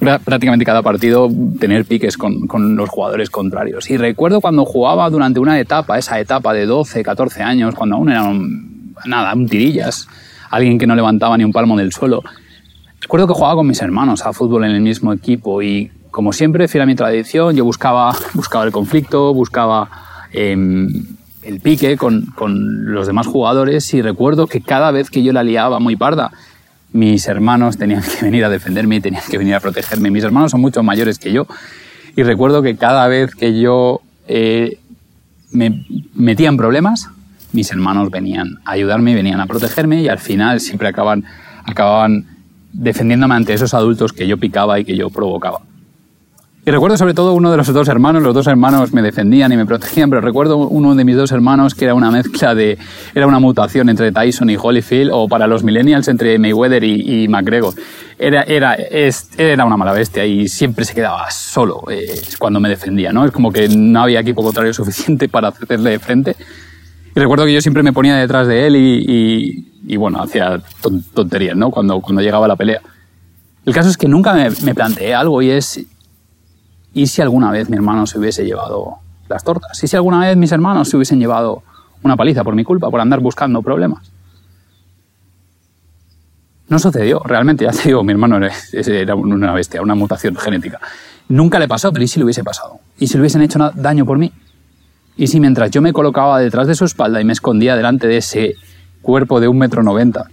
prácticamente 0.00 0.64
cada 0.64 0.82
partido 0.82 1.30
tener 1.60 1.84
piques 1.84 2.16
con, 2.16 2.48
con, 2.48 2.74
los 2.74 2.88
jugadores 2.88 3.30
contrarios. 3.30 3.88
Y 3.90 3.96
recuerdo 3.96 4.40
cuando 4.40 4.64
jugaba 4.64 5.08
durante 5.08 5.38
una 5.38 5.60
etapa, 5.60 5.98
esa 5.98 6.18
etapa 6.18 6.52
de 6.52 6.66
12, 6.66 7.04
14 7.04 7.44
años, 7.44 7.76
cuando 7.76 7.94
aún 7.94 8.10
era 8.10 8.28
nada, 9.06 9.32
un 9.34 9.48
tirillas, 9.48 10.08
alguien 10.50 10.80
que 10.80 10.86
no 10.88 10.96
levantaba 10.96 11.38
ni 11.38 11.44
un 11.44 11.52
palmo 11.52 11.76
del 11.76 11.92
suelo, 11.92 12.24
Recuerdo 13.08 13.28
que 13.28 13.32
jugaba 13.32 13.54
con 13.54 13.66
mis 13.66 13.80
hermanos 13.80 14.26
a 14.26 14.34
fútbol 14.34 14.64
en 14.64 14.72
el 14.72 14.82
mismo 14.82 15.14
equipo 15.14 15.62
y 15.62 15.90
como 16.10 16.34
siempre, 16.34 16.68
fiel 16.68 16.82
a 16.82 16.86
mi 16.86 16.94
tradición, 16.94 17.56
yo 17.56 17.64
buscaba, 17.64 18.14
buscaba 18.34 18.66
el 18.66 18.70
conflicto, 18.70 19.32
buscaba 19.32 19.88
em, 20.30 21.06
el 21.40 21.60
pique 21.60 21.96
con, 21.96 22.26
con, 22.36 22.92
los 22.92 23.06
demás 23.06 23.26
jugadores 23.26 23.94
y 23.94 24.02
recuerdo 24.02 24.46
que 24.46 24.60
cada 24.60 24.90
vez 24.90 25.08
que 25.08 25.22
yo 25.22 25.32
la 25.32 25.42
liaba 25.42 25.78
muy 25.78 25.96
parda, 25.96 26.32
mis 26.92 27.26
hermanos 27.28 27.78
tenían 27.78 28.02
que 28.02 28.26
venir 28.26 28.44
a 28.44 28.50
defenderme, 28.50 29.00
tenían 29.00 29.22
que 29.26 29.38
venir 29.38 29.54
a 29.54 29.60
protegerme. 29.60 30.10
Mis 30.10 30.24
hermanos 30.24 30.50
son 30.50 30.60
mucho 30.60 30.82
mayores 30.82 31.18
que 31.18 31.32
yo 31.32 31.46
y 32.14 32.24
recuerdo 32.24 32.60
que 32.60 32.76
cada 32.76 33.08
vez 33.08 33.34
que 33.34 33.58
yo 33.58 34.02
eh, 34.26 34.80
me 35.50 35.82
metía 36.12 36.50
en 36.50 36.58
problemas, 36.58 37.08
mis 37.54 37.70
hermanos 37.70 38.10
venían 38.10 38.58
a 38.66 38.72
ayudarme, 38.72 39.14
venían 39.14 39.40
a 39.40 39.46
protegerme 39.46 40.02
y 40.02 40.08
al 40.08 40.18
final 40.18 40.60
siempre 40.60 40.88
acaban, 40.88 41.24
acababan 41.64 42.36
defendiéndome 42.72 43.34
ante 43.34 43.54
esos 43.54 43.74
adultos 43.74 44.12
que 44.12 44.26
yo 44.26 44.36
picaba 44.36 44.78
y 44.78 44.84
que 44.84 44.96
yo 44.96 45.10
provocaba. 45.10 45.60
Y 46.68 46.70
recuerdo 46.70 46.98
sobre 46.98 47.14
todo 47.14 47.32
uno 47.32 47.50
de 47.50 47.56
los 47.56 47.72
dos 47.72 47.88
hermanos, 47.88 48.22
los 48.22 48.34
dos 48.34 48.46
hermanos 48.46 48.92
me 48.92 49.00
defendían 49.00 49.50
y 49.50 49.56
me 49.56 49.64
protegían, 49.64 50.10
pero 50.10 50.20
recuerdo 50.20 50.58
uno 50.58 50.94
de 50.94 51.02
mis 51.02 51.16
dos 51.16 51.32
hermanos 51.32 51.74
que 51.74 51.86
era 51.86 51.94
una 51.94 52.10
mezcla 52.10 52.54
de, 52.54 52.76
era 53.14 53.26
una 53.26 53.38
mutación 53.38 53.88
entre 53.88 54.12
Tyson 54.12 54.50
y 54.50 54.56
Holyfield, 54.60 55.10
o 55.14 55.28
para 55.28 55.46
los 55.46 55.64
millennials 55.64 56.08
entre 56.08 56.38
Mayweather 56.38 56.84
y, 56.84 57.26
McGregor. 57.26 57.72
Era, 58.18 58.42
era, 58.42 58.76
era 59.38 59.64
una 59.64 59.78
mala 59.78 59.92
bestia 59.92 60.26
y 60.26 60.46
siempre 60.48 60.84
se 60.84 60.94
quedaba 60.94 61.30
solo 61.30 61.84
eh, 61.90 62.20
cuando 62.38 62.60
me 62.60 62.68
defendía, 62.68 63.14
¿no? 63.14 63.24
Es 63.24 63.30
como 63.30 63.50
que 63.50 63.66
no 63.70 64.02
había 64.02 64.20
equipo 64.20 64.42
contrario 64.42 64.74
suficiente 64.74 65.26
para 65.30 65.48
hacerle 65.48 65.92
de 65.92 65.98
frente. 65.98 66.36
Y 67.18 67.20
recuerdo 67.20 67.46
que 67.46 67.52
yo 67.52 67.60
siempre 67.60 67.82
me 67.82 67.92
ponía 67.92 68.14
detrás 68.14 68.46
de 68.46 68.68
él 68.68 68.76
y, 68.76 69.68
y 69.84 69.96
bueno, 69.96 70.22
hacía 70.22 70.62
tonterías, 71.12 71.56
¿no? 71.56 71.72
Cuando, 71.72 72.00
cuando 72.00 72.22
llegaba 72.22 72.46
la 72.46 72.54
pelea. 72.54 72.80
El 73.66 73.74
caso 73.74 73.88
es 73.88 73.96
que 73.96 74.06
nunca 74.06 74.34
me, 74.34 74.48
me, 74.62 74.72
planteé 74.72 75.16
algo 75.16 75.42
y 75.42 75.50
es, 75.50 75.84
¿y 76.94 77.06
si 77.08 77.20
alguna 77.20 77.50
vez 77.50 77.68
mi 77.70 77.76
hermano 77.76 78.06
se 78.06 78.20
hubiese 78.20 78.44
llevado 78.44 78.98
las 79.28 79.42
tortas? 79.42 79.82
¿Y 79.82 79.88
si 79.88 79.96
alguna 79.96 80.20
vez 80.20 80.36
mis 80.36 80.52
hermanos 80.52 80.90
se 80.90 80.96
hubiesen 80.96 81.18
llevado 81.18 81.64
una 82.04 82.16
paliza 82.16 82.44
por 82.44 82.54
mi 82.54 82.62
culpa, 82.62 82.88
por 82.88 83.00
andar 83.00 83.18
buscando 83.18 83.62
problemas? 83.62 84.12
No 86.68 86.78
sucedió, 86.78 87.20
realmente, 87.24 87.64
ya 87.64 87.72
te 87.72 87.88
digo, 87.88 88.04
mi 88.04 88.12
hermano 88.12 88.36
era 88.36 89.16
una 89.16 89.52
bestia, 89.54 89.82
una 89.82 89.96
mutación 89.96 90.36
genética. 90.36 90.78
Nunca 91.28 91.58
le 91.58 91.66
pasó, 91.66 91.92
pero 91.92 92.04
¿y 92.04 92.06
si 92.06 92.20
le 92.20 92.26
hubiese 92.26 92.44
pasado? 92.44 92.78
¿Y 92.96 93.08
si 93.08 93.14
le 93.14 93.22
hubiesen 93.22 93.42
hecho 93.42 93.58
daño 93.74 94.06
por 94.06 94.18
mí? 94.18 94.32
¿Y 95.18 95.26
si 95.26 95.40
mientras 95.40 95.70
yo 95.70 95.82
me 95.82 95.92
colocaba 95.92 96.38
detrás 96.38 96.66
de 96.66 96.74
su 96.74 96.86
espalda 96.86 97.20
y 97.20 97.24
me 97.24 97.34
escondía 97.34 97.76
delante 97.76 98.06
de 98.06 98.16
ese 98.16 98.54
cuerpo 99.02 99.40
de 99.40 99.48
un 99.48 99.58
metro 99.58 99.82
noventa. 99.82 100.26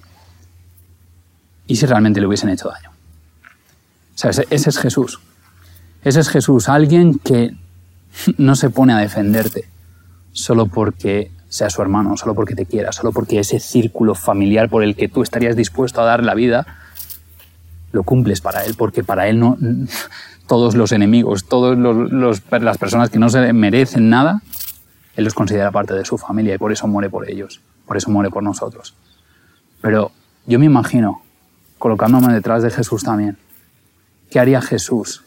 ¿Y 1.67 1.75
si 1.77 1.85
realmente 1.85 2.19
le 2.19 2.27
hubiesen 2.27 2.49
hecho 2.49 2.69
daño? 2.69 2.89
O 2.89 4.17
sea, 4.17 4.29
ese, 4.31 4.45
ese 4.49 4.69
es 4.69 4.77
Jesús. 4.77 5.19
Ese 6.03 6.19
es 6.19 6.29
Jesús, 6.29 6.69
alguien 6.69 7.17
que 7.19 7.55
no 8.37 8.55
se 8.55 8.69
pone 8.69 8.93
a 8.93 8.97
defenderte 8.97 9.67
solo 10.31 10.67
porque 10.67 11.31
sea 11.49 11.69
su 11.69 11.81
hermano, 11.81 12.15
solo 12.17 12.35
porque 12.35 12.53
te 12.53 12.65
quiera, 12.65 12.91
solo 12.91 13.11
porque 13.11 13.39
ese 13.39 13.59
círculo 13.59 14.13
familiar 14.13 14.69
por 14.69 14.83
el 14.83 14.95
que 14.95 15.07
tú 15.07 15.23
estarías 15.23 15.55
dispuesto 15.55 16.01
a 16.01 16.05
dar 16.05 16.23
la 16.23 16.35
vida, 16.35 16.67
lo 17.91 18.03
cumples 18.03 18.41
para 18.41 18.65
él, 18.65 18.75
porque 18.77 19.03
para 19.03 19.27
él 19.27 19.39
no, 19.39 19.57
todos 20.47 20.75
los 20.75 20.91
enemigos, 20.91 21.45
todas 21.45 21.77
las 22.61 22.77
personas 22.77 23.09
que 23.09 23.19
no 23.19 23.29
se 23.29 23.53
merecen 23.53 24.09
nada, 24.09 24.41
él 25.15 25.23
los 25.23 25.33
considera 25.33 25.71
parte 25.71 25.93
de 25.93 26.05
su 26.05 26.17
familia 26.17 26.55
y 26.55 26.57
por 26.57 26.71
eso 26.71 26.87
muere 26.87 27.09
por 27.09 27.29
ellos 27.29 27.61
por 27.85 27.97
eso 27.97 28.09
muere 28.09 28.29
por 28.29 28.43
nosotros. 28.43 28.95
Pero 29.81 30.11
yo 30.45 30.59
me 30.59 30.65
imagino 30.65 31.21
colocándome 31.77 32.33
detrás 32.33 32.63
de 32.63 32.71
Jesús 32.71 33.03
también. 33.03 33.37
¿Qué 34.29 34.39
haría 34.39 34.61
Jesús 34.61 35.23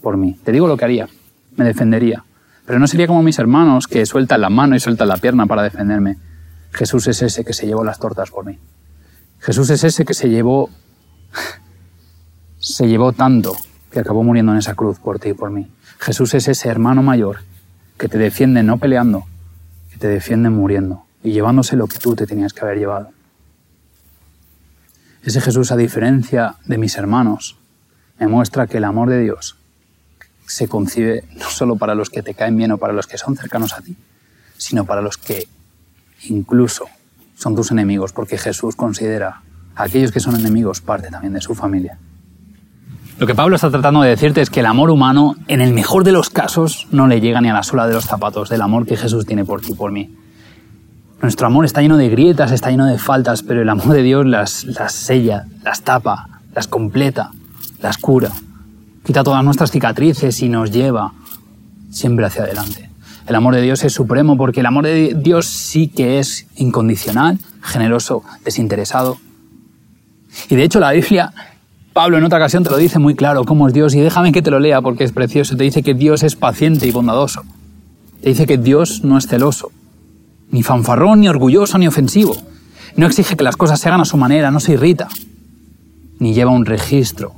por 0.00 0.16
mí? 0.16 0.38
Te 0.44 0.52
digo 0.52 0.68
lo 0.68 0.76
que 0.76 0.84
haría. 0.84 1.08
Me 1.56 1.64
defendería. 1.64 2.24
Pero 2.64 2.78
no 2.78 2.86
sería 2.86 3.06
como 3.06 3.22
mis 3.22 3.38
hermanos 3.38 3.86
que 3.86 4.06
sueltan 4.06 4.40
la 4.40 4.50
mano 4.50 4.76
y 4.76 4.80
sueltan 4.80 5.08
la 5.08 5.16
pierna 5.16 5.46
para 5.46 5.62
defenderme. 5.62 6.18
Jesús 6.72 7.06
es 7.08 7.22
ese 7.22 7.44
que 7.44 7.52
se 7.52 7.66
llevó 7.66 7.84
las 7.84 7.98
tortas 7.98 8.30
por 8.30 8.44
mí. 8.44 8.58
Jesús 9.40 9.70
es 9.70 9.84
ese 9.84 10.04
que 10.04 10.14
se 10.14 10.28
llevó 10.28 10.70
se 12.58 12.88
llevó 12.88 13.12
tanto 13.12 13.54
que 13.90 14.00
acabó 14.00 14.22
muriendo 14.22 14.52
en 14.52 14.58
esa 14.58 14.74
cruz 14.74 14.98
por 14.98 15.18
ti 15.18 15.30
y 15.30 15.34
por 15.34 15.50
mí. 15.50 15.70
Jesús 15.98 16.34
es 16.34 16.48
ese 16.48 16.68
hermano 16.68 17.02
mayor 17.02 17.38
que 17.98 18.08
te 18.08 18.18
defiende 18.18 18.62
no 18.62 18.78
peleando, 18.78 19.26
que 19.90 19.98
te 19.98 20.08
defiende 20.08 20.50
muriendo 20.50 21.04
y 21.22 21.32
llevándose 21.32 21.76
lo 21.76 21.86
que 21.86 21.98
tú 21.98 22.14
te 22.14 22.26
tenías 22.26 22.52
que 22.52 22.60
haber 22.60 22.78
llevado. 22.78 23.10
Ese 25.22 25.40
Jesús, 25.40 25.72
a 25.72 25.76
diferencia 25.76 26.56
de 26.66 26.78
mis 26.78 26.96
hermanos, 26.96 27.56
me 28.18 28.28
muestra 28.28 28.66
que 28.66 28.78
el 28.78 28.84
amor 28.84 29.10
de 29.10 29.20
Dios 29.20 29.56
se 30.46 30.68
concibe 30.68 31.24
no 31.34 31.50
solo 31.50 31.76
para 31.76 31.94
los 31.94 32.10
que 32.10 32.22
te 32.22 32.34
caen 32.34 32.56
bien 32.56 32.70
o 32.70 32.78
para 32.78 32.92
los 32.92 33.06
que 33.06 33.18
son 33.18 33.36
cercanos 33.36 33.72
a 33.72 33.80
ti, 33.80 33.96
sino 34.56 34.84
para 34.84 35.02
los 35.02 35.18
que 35.18 35.48
incluso 36.28 36.86
son 37.34 37.56
tus 37.56 37.70
enemigos, 37.70 38.12
porque 38.12 38.38
Jesús 38.38 38.76
considera 38.76 39.42
a 39.74 39.82
aquellos 39.82 40.12
que 40.12 40.20
son 40.20 40.36
enemigos 40.36 40.80
parte 40.80 41.10
también 41.10 41.32
de 41.32 41.40
su 41.40 41.54
familia. 41.54 41.98
Lo 43.18 43.26
que 43.26 43.34
Pablo 43.34 43.56
está 43.56 43.70
tratando 43.70 44.02
de 44.02 44.10
decirte 44.10 44.42
es 44.42 44.50
que 44.50 44.60
el 44.60 44.66
amor 44.66 44.90
humano, 44.90 45.36
en 45.48 45.62
el 45.62 45.72
mejor 45.72 46.04
de 46.04 46.12
los 46.12 46.28
casos, 46.28 46.86
no 46.90 47.06
le 47.06 47.22
llega 47.22 47.40
ni 47.40 47.48
a 47.48 47.54
la 47.54 47.62
sola 47.62 47.86
de 47.86 47.94
los 47.94 48.04
zapatos 48.04 48.50
del 48.50 48.60
amor 48.60 48.84
que 48.84 48.98
Jesús 48.98 49.24
tiene 49.24 49.44
por 49.46 49.62
ti 49.62 49.72
por 49.72 49.90
mí. 49.90 50.14
Nuestro 51.22 51.46
amor 51.46 51.64
está 51.64 51.80
lleno 51.80 51.96
de 51.96 52.10
grietas, 52.10 52.52
está 52.52 52.70
lleno 52.70 52.84
de 52.84 52.98
faltas, 52.98 53.42
pero 53.42 53.62
el 53.62 53.70
amor 53.70 53.88
de 53.88 54.02
Dios 54.02 54.26
las, 54.26 54.64
las 54.64 54.92
sella, 54.92 55.46
las 55.64 55.80
tapa, 55.80 56.40
las 56.54 56.68
completa, 56.68 57.30
las 57.80 57.96
cura. 57.96 58.32
Quita 59.02 59.24
todas 59.24 59.42
nuestras 59.42 59.70
cicatrices 59.70 60.42
y 60.42 60.50
nos 60.50 60.70
lleva 60.70 61.14
siempre 61.90 62.26
hacia 62.26 62.42
adelante. 62.42 62.90
El 63.26 63.34
amor 63.34 63.54
de 63.54 63.62
Dios 63.62 63.82
es 63.82 63.94
supremo 63.94 64.36
porque 64.36 64.60
el 64.60 64.66
amor 64.66 64.84
de 64.84 65.16
Dios 65.16 65.46
sí 65.46 65.88
que 65.88 66.18
es 66.18 66.48
incondicional, 66.56 67.38
generoso, 67.62 68.22
desinteresado. 68.44 69.16
Y 70.50 70.56
de 70.56 70.64
hecho 70.64 70.80
la 70.80 70.92
Biblia, 70.92 71.32
Pablo 71.96 72.18
en 72.18 72.24
otra 72.24 72.36
ocasión 72.36 72.62
te 72.62 72.68
lo 72.68 72.76
dice 72.76 72.98
muy 72.98 73.14
claro 73.14 73.44
cómo 73.44 73.66
es 73.68 73.72
Dios 73.72 73.94
y 73.94 74.00
déjame 74.00 74.30
que 74.30 74.42
te 74.42 74.50
lo 74.50 74.60
lea 74.60 74.82
porque 74.82 75.02
es 75.02 75.12
precioso. 75.12 75.56
Te 75.56 75.64
dice 75.64 75.82
que 75.82 75.94
Dios 75.94 76.22
es 76.24 76.36
paciente 76.36 76.86
y 76.86 76.90
bondadoso 76.90 77.42
Te 78.20 78.28
dice 78.28 78.46
que 78.46 78.58
Dios 78.58 79.02
no 79.02 79.16
es 79.16 79.26
celoso, 79.26 79.72
ni 80.50 80.62
fanfarrón, 80.62 81.20
ni 81.20 81.28
orgulloso, 81.30 81.78
ni 81.78 81.88
ofensivo. 81.88 82.36
No 82.96 83.06
exige 83.06 83.34
que 83.34 83.44
las 83.44 83.56
cosas 83.56 83.80
se 83.80 83.88
hagan 83.88 84.02
a 84.02 84.04
su 84.04 84.18
manera, 84.18 84.50
no 84.50 84.60
se 84.60 84.74
irrita, 84.74 85.08
ni 86.18 86.34
lleva 86.34 86.50
un 86.50 86.66
registro 86.66 87.32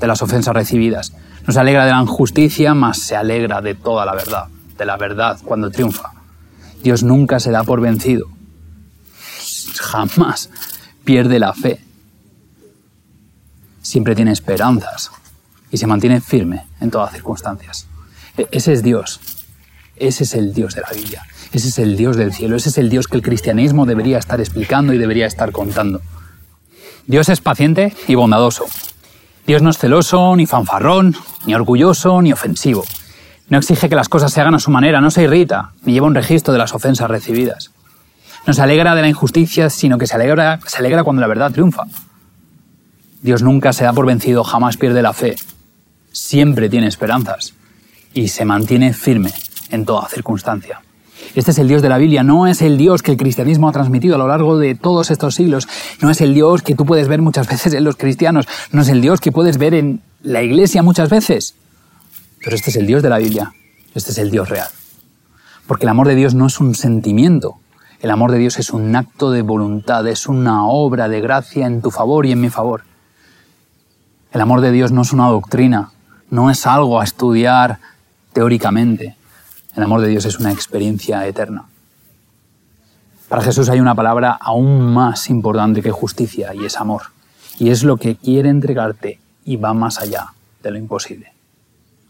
de 0.00 0.06
las 0.06 0.22
ofensas 0.22 0.54
recibidas. 0.54 1.12
No 1.44 1.52
se 1.52 1.58
alegra 1.58 1.84
de 1.84 1.90
la 1.90 2.00
injusticia, 2.00 2.74
mas 2.74 2.98
se 3.00 3.16
alegra 3.16 3.60
de 3.60 3.74
toda 3.74 4.06
la 4.06 4.14
verdad, 4.14 4.44
de 4.78 4.86
la 4.86 4.96
verdad 4.96 5.40
cuando 5.44 5.72
triunfa. 5.72 6.12
Dios 6.80 7.02
nunca 7.02 7.40
se 7.40 7.50
da 7.50 7.64
por 7.64 7.80
vencido. 7.80 8.28
Jamás 9.74 10.48
pierde 11.02 11.40
la 11.40 11.52
fe. 11.52 11.85
Siempre 13.86 14.16
tiene 14.16 14.32
esperanzas 14.32 15.12
y 15.70 15.76
se 15.76 15.86
mantiene 15.86 16.20
firme 16.20 16.66
en 16.80 16.90
todas 16.90 17.12
circunstancias. 17.12 17.86
E-, 18.36 18.48
ese 18.50 18.72
es 18.72 18.82
Dios. 18.82 19.20
Ese 19.94 20.24
es 20.24 20.34
el 20.34 20.52
Dios 20.52 20.74
de 20.74 20.80
la 20.80 20.88
Biblia. 20.92 21.22
Ese 21.52 21.68
es 21.68 21.78
el 21.78 21.96
Dios 21.96 22.16
del 22.16 22.32
cielo. 22.34 22.56
Ese 22.56 22.70
es 22.70 22.78
el 22.78 22.90
Dios 22.90 23.06
que 23.06 23.16
el 23.16 23.22
cristianismo 23.22 23.86
debería 23.86 24.18
estar 24.18 24.40
explicando 24.40 24.92
y 24.92 24.98
debería 24.98 25.26
estar 25.26 25.52
contando. 25.52 26.00
Dios 27.06 27.28
es 27.28 27.40
paciente 27.40 27.94
y 28.08 28.16
bondadoso. 28.16 28.66
Dios 29.46 29.62
no 29.62 29.70
es 29.70 29.78
celoso, 29.78 30.34
ni 30.34 30.46
fanfarrón, 30.46 31.14
ni 31.46 31.54
orgulloso, 31.54 32.20
ni 32.22 32.32
ofensivo. 32.32 32.84
No 33.48 33.58
exige 33.58 33.88
que 33.88 33.94
las 33.94 34.08
cosas 34.08 34.32
se 34.32 34.40
hagan 34.40 34.56
a 34.56 34.58
su 34.58 34.72
manera, 34.72 35.00
no 35.00 35.12
se 35.12 35.22
irrita, 35.22 35.74
ni 35.84 35.92
lleva 35.92 36.08
un 36.08 36.16
registro 36.16 36.52
de 36.52 36.58
las 36.58 36.74
ofensas 36.74 37.08
recibidas. 37.08 37.70
No 38.48 38.52
se 38.52 38.62
alegra 38.62 38.96
de 38.96 39.02
la 39.02 39.08
injusticia, 39.08 39.70
sino 39.70 39.96
que 39.96 40.08
se 40.08 40.16
alegra, 40.16 40.58
se 40.66 40.78
alegra 40.78 41.04
cuando 41.04 41.20
la 41.20 41.28
verdad 41.28 41.52
triunfa. 41.52 41.84
Dios 43.26 43.42
nunca 43.42 43.72
se 43.72 43.82
da 43.82 43.92
por 43.92 44.06
vencido, 44.06 44.44
jamás 44.44 44.76
pierde 44.76 45.02
la 45.02 45.12
fe. 45.12 45.34
Siempre 46.12 46.68
tiene 46.68 46.86
esperanzas 46.86 47.54
y 48.14 48.28
se 48.28 48.44
mantiene 48.44 48.92
firme 48.92 49.32
en 49.70 49.84
toda 49.84 50.08
circunstancia. 50.08 50.80
Este 51.34 51.50
es 51.50 51.58
el 51.58 51.66
Dios 51.66 51.82
de 51.82 51.88
la 51.88 51.98
Biblia, 51.98 52.22
no 52.22 52.46
es 52.46 52.62
el 52.62 52.78
Dios 52.78 53.02
que 53.02 53.10
el 53.10 53.16
cristianismo 53.16 53.68
ha 53.68 53.72
transmitido 53.72 54.14
a 54.14 54.18
lo 54.18 54.28
largo 54.28 54.58
de 54.58 54.76
todos 54.76 55.10
estos 55.10 55.34
siglos, 55.34 55.66
no 56.00 56.08
es 56.08 56.20
el 56.20 56.34
Dios 56.34 56.62
que 56.62 56.76
tú 56.76 56.86
puedes 56.86 57.08
ver 57.08 57.20
muchas 57.20 57.48
veces 57.48 57.74
en 57.74 57.82
los 57.82 57.96
cristianos, 57.96 58.46
no 58.70 58.82
es 58.82 58.88
el 58.90 59.00
Dios 59.00 59.20
que 59.20 59.32
puedes 59.32 59.58
ver 59.58 59.74
en 59.74 60.02
la 60.22 60.44
iglesia 60.44 60.84
muchas 60.84 61.10
veces, 61.10 61.56
pero 62.44 62.54
este 62.54 62.70
es 62.70 62.76
el 62.76 62.86
Dios 62.86 63.02
de 63.02 63.10
la 63.10 63.18
Biblia, 63.18 63.52
este 63.92 64.12
es 64.12 64.18
el 64.18 64.30
Dios 64.30 64.48
real. 64.48 64.68
Porque 65.66 65.84
el 65.84 65.90
amor 65.90 66.06
de 66.06 66.14
Dios 66.14 66.36
no 66.36 66.46
es 66.46 66.60
un 66.60 66.76
sentimiento, 66.76 67.56
el 68.00 68.12
amor 68.12 68.30
de 68.30 68.38
Dios 68.38 68.60
es 68.60 68.70
un 68.70 68.94
acto 68.94 69.32
de 69.32 69.42
voluntad, 69.42 70.06
es 70.06 70.28
una 70.28 70.64
obra 70.68 71.08
de 71.08 71.20
gracia 71.20 71.66
en 71.66 71.82
tu 71.82 71.90
favor 71.90 72.24
y 72.24 72.30
en 72.30 72.40
mi 72.40 72.50
favor. 72.50 72.84
El 74.36 74.42
amor 74.42 74.60
de 74.60 74.70
Dios 74.70 74.92
no 74.92 75.00
es 75.00 75.14
una 75.14 75.28
doctrina, 75.28 75.92
no 76.28 76.50
es 76.50 76.66
algo 76.66 77.00
a 77.00 77.04
estudiar 77.04 77.78
teóricamente. 78.34 79.16
El 79.74 79.82
amor 79.82 80.02
de 80.02 80.08
Dios 80.08 80.26
es 80.26 80.38
una 80.38 80.52
experiencia 80.52 81.26
eterna. 81.26 81.64
Para 83.30 83.40
Jesús 83.40 83.70
hay 83.70 83.80
una 83.80 83.94
palabra 83.94 84.32
aún 84.32 84.92
más 84.92 85.30
importante 85.30 85.80
que 85.80 85.90
justicia 85.90 86.54
y 86.54 86.66
es 86.66 86.76
amor. 86.76 87.04
Y 87.58 87.70
es 87.70 87.82
lo 87.82 87.96
que 87.96 88.16
quiere 88.16 88.50
entregarte 88.50 89.20
y 89.46 89.56
va 89.56 89.72
más 89.72 90.00
allá 90.00 90.34
de 90.62 90.70
lo 90.70 90.76
imposible. 90.76 91.32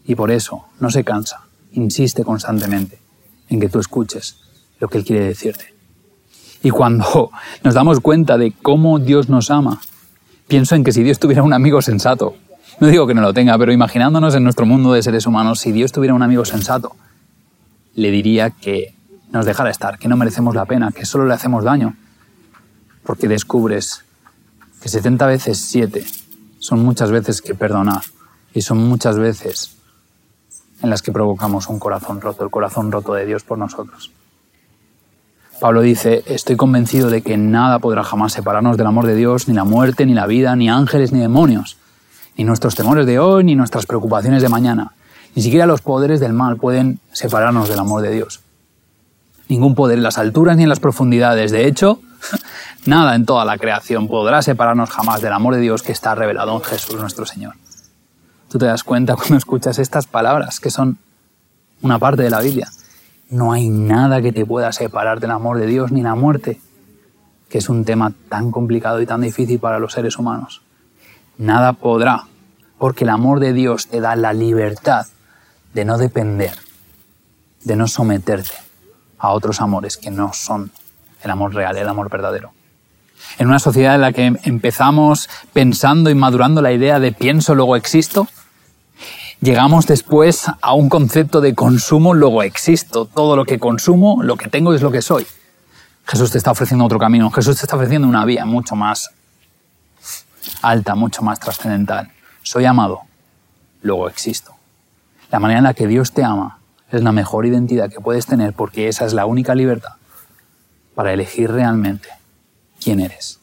Y 0.03 0.15
por 0.15 0.29
eso 0.29 0.65
no 0.81 0.91
se 0.91 1.05
cansa, 1.05 1.43
insiste 1.71 2.25
constantemente 2.25 2.99
en 3.47 3.61
que 3.61 3.69
tú 3.69 3.79
escuches 3.79 4.35
lo 4.81 4.89
que 4.89 4.97
Él 4.97 5.05
quiere 5.05 5.23
decirte. 5.23 5.73
Y 6.61 6.71
cuando 6.71 7.31
nos 7.63 7.73
damos 7.73 8.01
cuenta 8.01 8.37
de 8.37 8.51
cómo 8.51 8.99
Dios 8.99 9.29
nos 9.29 9.49
ama, 9.49 9.79
pienso 10.47 10.75
en 10.75 10.83
que 10.83 10.91
si 10.91 11.03
Dios 11.03 11.19
tuviera 11.19 11.43
un 11.43 11.53
amigo 11.53 11.81
sensato, 11.81 12.35
no 12.79 12.87
digo 12.87 13.07
que 13.07 13.13
no 13.13 13.21
lo 13.21 13.33
tenga, 13.33 13.57
pero 13.57 13.71
imaginándonos 13.71 14.35
en 14.35 14.43
nuestro 14.43 14.65
mundo 14.65 14.93
de 14.93 15.01
seres 15.01 15.25
humanos, 15.25 15.59
si 15.59 15.71
Dios 15.71 15.91
tuviera 15.91 16.13
un 16.13 16.23
amigo 16.23 16.45
sensato, 16.45 16.95
le 17.95 18.11
diría 18.11 18.51
que 18.51 18.93
nos 19.31 19.45
dejara 19.45 19.69
estar, 19.69 19.97
que 19.97 20.07
no 20.07 20.15
merecemos 20.15 20.55
la 20.55 20.65
pena, 20.65 20.91
que 20.91 21.05
solo 21.05 21.25
le 21.25 21.33
hacemos 21.33 21.63
daño, 21.63 21.95
porque 23.03 23.27
descubres 23.27 24.03
que 24.81 24.89
70 24.89 25.25
veces 25.25 25.57
7 25.57 26.05
son 26.59 26.83
muchas 26.83 27.11
veces 27.11 27.41
que 27.41 27.55
perdonar 27.55 28.01
y 28.53 28.61
son 28.61 28.77
muchas 28.77 29.17
veces 29.17 29.75
en 30.81 30.89
las 30.89 31.01
que 31.01 31.11
provocamos 31.11 31.67
un 31.67 31.79
corazón 31.79 32.21
roto, 32.21 32.43
el 32.43 32.51
corazón 32.51 32.91
roto 32.91 33.13
de 33.13 33.25
Dios 33.25 33.43
por 33.43 33.57
nosotros. 33.57 34.11
Pablo 35.59 35.81
dice, 35.81 36.23
estoy 36.27 36.55
convencido 36.55 37.09
de 37.09 37.23
que 37.23 37.35
nada 37.35 37.79
podrá 37.79 38.03
jamás 38.03 38.33
separarnos 38.33 38.77
del 38.77 38.85
amor 38.85 39.07
de 39.07 39.15
Dios, 39.15 39.47
ni 39.47 39.55
la 39.55 39.63
muerte, 39.63 40.05
ni 40.05 40.13
la 40.13 40.27
vida, 40.27 40.55
ni 40.55 40.69
ángeles, 40.69 41.11
ni 41.11 41.19
demonios, 41.19 41.77
ni 42.37 42.43
nuestros 42.43 42.75
temores 42.75 43.07
de 43.07 43.17
hoy, 43.17 43.43
ni 43.43 43.55
nuestras 43.55 43.87
preocupaciones 43.87 44.43
de 44.43 44.49
mañana. 44.49 44.93
Ni 45.33 45.41
siquiera 45.41 45.65
los 45.65 45.81
poderes 45.81 46.19
del 46.19 46.33
mal 46.33 46.57
pueden 46.57 46.99
separarnos 47.11 47.69
del 47.69 47.79
amor 47.79 48.03
de 48.03 48.11
Dios. 48.11 48.41
Ningún 49.47 49.73
poder 49.73 49.97
en 49.97 50.03
las 50.03 50.19
alturas 50.19 50.57
ni 50.57 50.63
en 50.63 50.69
las 50.69 50.79
profundidades. 50.79 51.51
De 51.51 51.67
hecho, 51.67 52.01
nada 52.85 53.15
en 53.15 53.25
toda 53.25 53.43
la 53.43 53.57
creación 53.57 54.07
podrá 54.07 54.43
separarnos 54.43 54.91
jamás 54.91 55.21
del 55.21 55.33
amor 55.33 55.55
de 55.55 55.61
Dios 55.61 55.81
que 55.81 55.91
está 55.91 56.13
revelado 56.13 56.55
en 56.55 56.61
Jesús 56.61 56.99
nuestro 56.99 57.25
Señor. 57.25 57.55
Tú 58.49 58.59
te 58.59 58.65
das 58.65 58.83
cuenta 58.83 59.15
cuando 59.15 59.37
escuchas 59.37 59.79
estas 59.79 60.05
palabras, 60.05 60.59
que 60.59 60.69
son 60.69 60.99
una 61.81 61.97
parte 61.97 62.21
de 62.21 62.29
la 62.29 62.41
Biblia. 62.41 62.69
No 63.29 63.51
hay 63.51 63.69
nada 63.69 64.21
que 64.21 64.31
te 64.31 64.45
pueda 64.45 64.71
separar 64.71 65.19
del 65.19 65.31
amor 65.31 65.57
de 65.57 65.65
Dios 65.65 65.91
ni 65.91 66.01
la 66.01 66.15
muerte, 66.15 66.59
que 67.49 67.57
es 67.57 67.69
un 67.69 67.83
tema 67.83 68.13
tan 68.29 68.51
complicado 68.51 69.01
y 69.01 69.05
tan 69.05 69.21
difícil 69.21 69.59
para 69.59 69.79
los 69.79 69.93
seres 69.93 70.17
humanos. 70.17 70.61
Nada 71.37 71.73
podrá, 71.73 72.23
porque 72.77 73.03
el 73.03 73.09
amor 73.09 73.39
de 73.39 73.53
Dios 73.53 73.87
te 73.87 73.99
da 73.99 74.15
la 74.15 74.33
libertad 74.33 75.07
de 75.73 75.85
no 75.85 75.97
depender, 75.97 76.53
de 77.63 77.75
no 77.75 77.87
someterte 77.87 78.53
a 79.19 79.29
otros 79.29 79.61
amores 79.61 79.97
que 79.97 80.09
no 80.09 80.31
son 80.33 80.71
el 81.21 81.31
amor 81.31 81.53
real, 81.53 81.77
el 81.77 81.87
amor 81.87 82.09
verdadero. 82.09 82.51
En 83.39 83.47
una 83.47 83.59
sociedad 83.59 83.95
en 83.95 84.01
la 84.01 84.13
que 84.13 84.25
empezamos 84.43 85.29
pensando 85.53 86.09
y 86.09 86.15
madurando 86.15 86.61
la 86.61 86.71
idea 86.71 86.99
de 86.99 87.11
pienso, 87.11 87.55
luego 87.55 87.75
existo, 87.75 88.27
llegamos 89.41 89.87
después 89.87 90.45
a 90.61 90.73
un 90.73 90.89
concepto 90.89 91.41
de 91.41 91.55
consumo, 91.55 92.13
luego 92.13 92.43
existo. 92.43 93.05
Todo 93.05 93.35
lo 93.35 93.45
que 93.45 93.59
consumo, 93.59 94.21
lo 94.23 94.37
que 94.37 94.49
tengo 94.49 94.73
es 94.73 94.81
lo 94.81 94.91
que 94.91 95.01
soy. 95.01 95.25
Jesús 96.05 96.31
te 96.31 96.37
está 96.37 96.51
ofreciendo 96.51 96.85
otro 96.85 96.99
camino. 96.99 97.29
Jesús 97.31 97.57
te 97.57 97.65
está 97.65 97.75
ofreciendo 97.75 98.07
una 98.07 98.25
vía 98.25 98.45
mucho 98.45 98.75
más 98.75 99.11
alta, 100.61 100.95
mucho 100.95 101.21
más 101.21 101.39
trascendental. 101.39 102.11
Soy 102.41 102.65
amado, 102.65 103.01
luego 103.81 104.07
existo. 104.07 104.55
La 105.31 105.39
manera 105.39 105.59
en 105.59 105.65
la 105.65 105.73
que 105.73 105.87
Dios 105.87 106.13
te 106.13 106.23
ama 106.23 106.59
es 106.91 107.03
la 107.03 107.11
mejor 107.11 107.45
identidad 107.45 107.89
que 107.89 107.99
puedes 107.99 108.25
tener 108.25 108.53
porque 108.53 108.87
esa 108.87 109.05
es 109.05 109.13
la 109.13 109.25
única 109.25 109.53
libertad 109.55 109.93
para 110.95 111.11
elegir 111.11 111.51
realmente 111.51 112.07
quién 112.81 113.01
eres. 113.01 113.39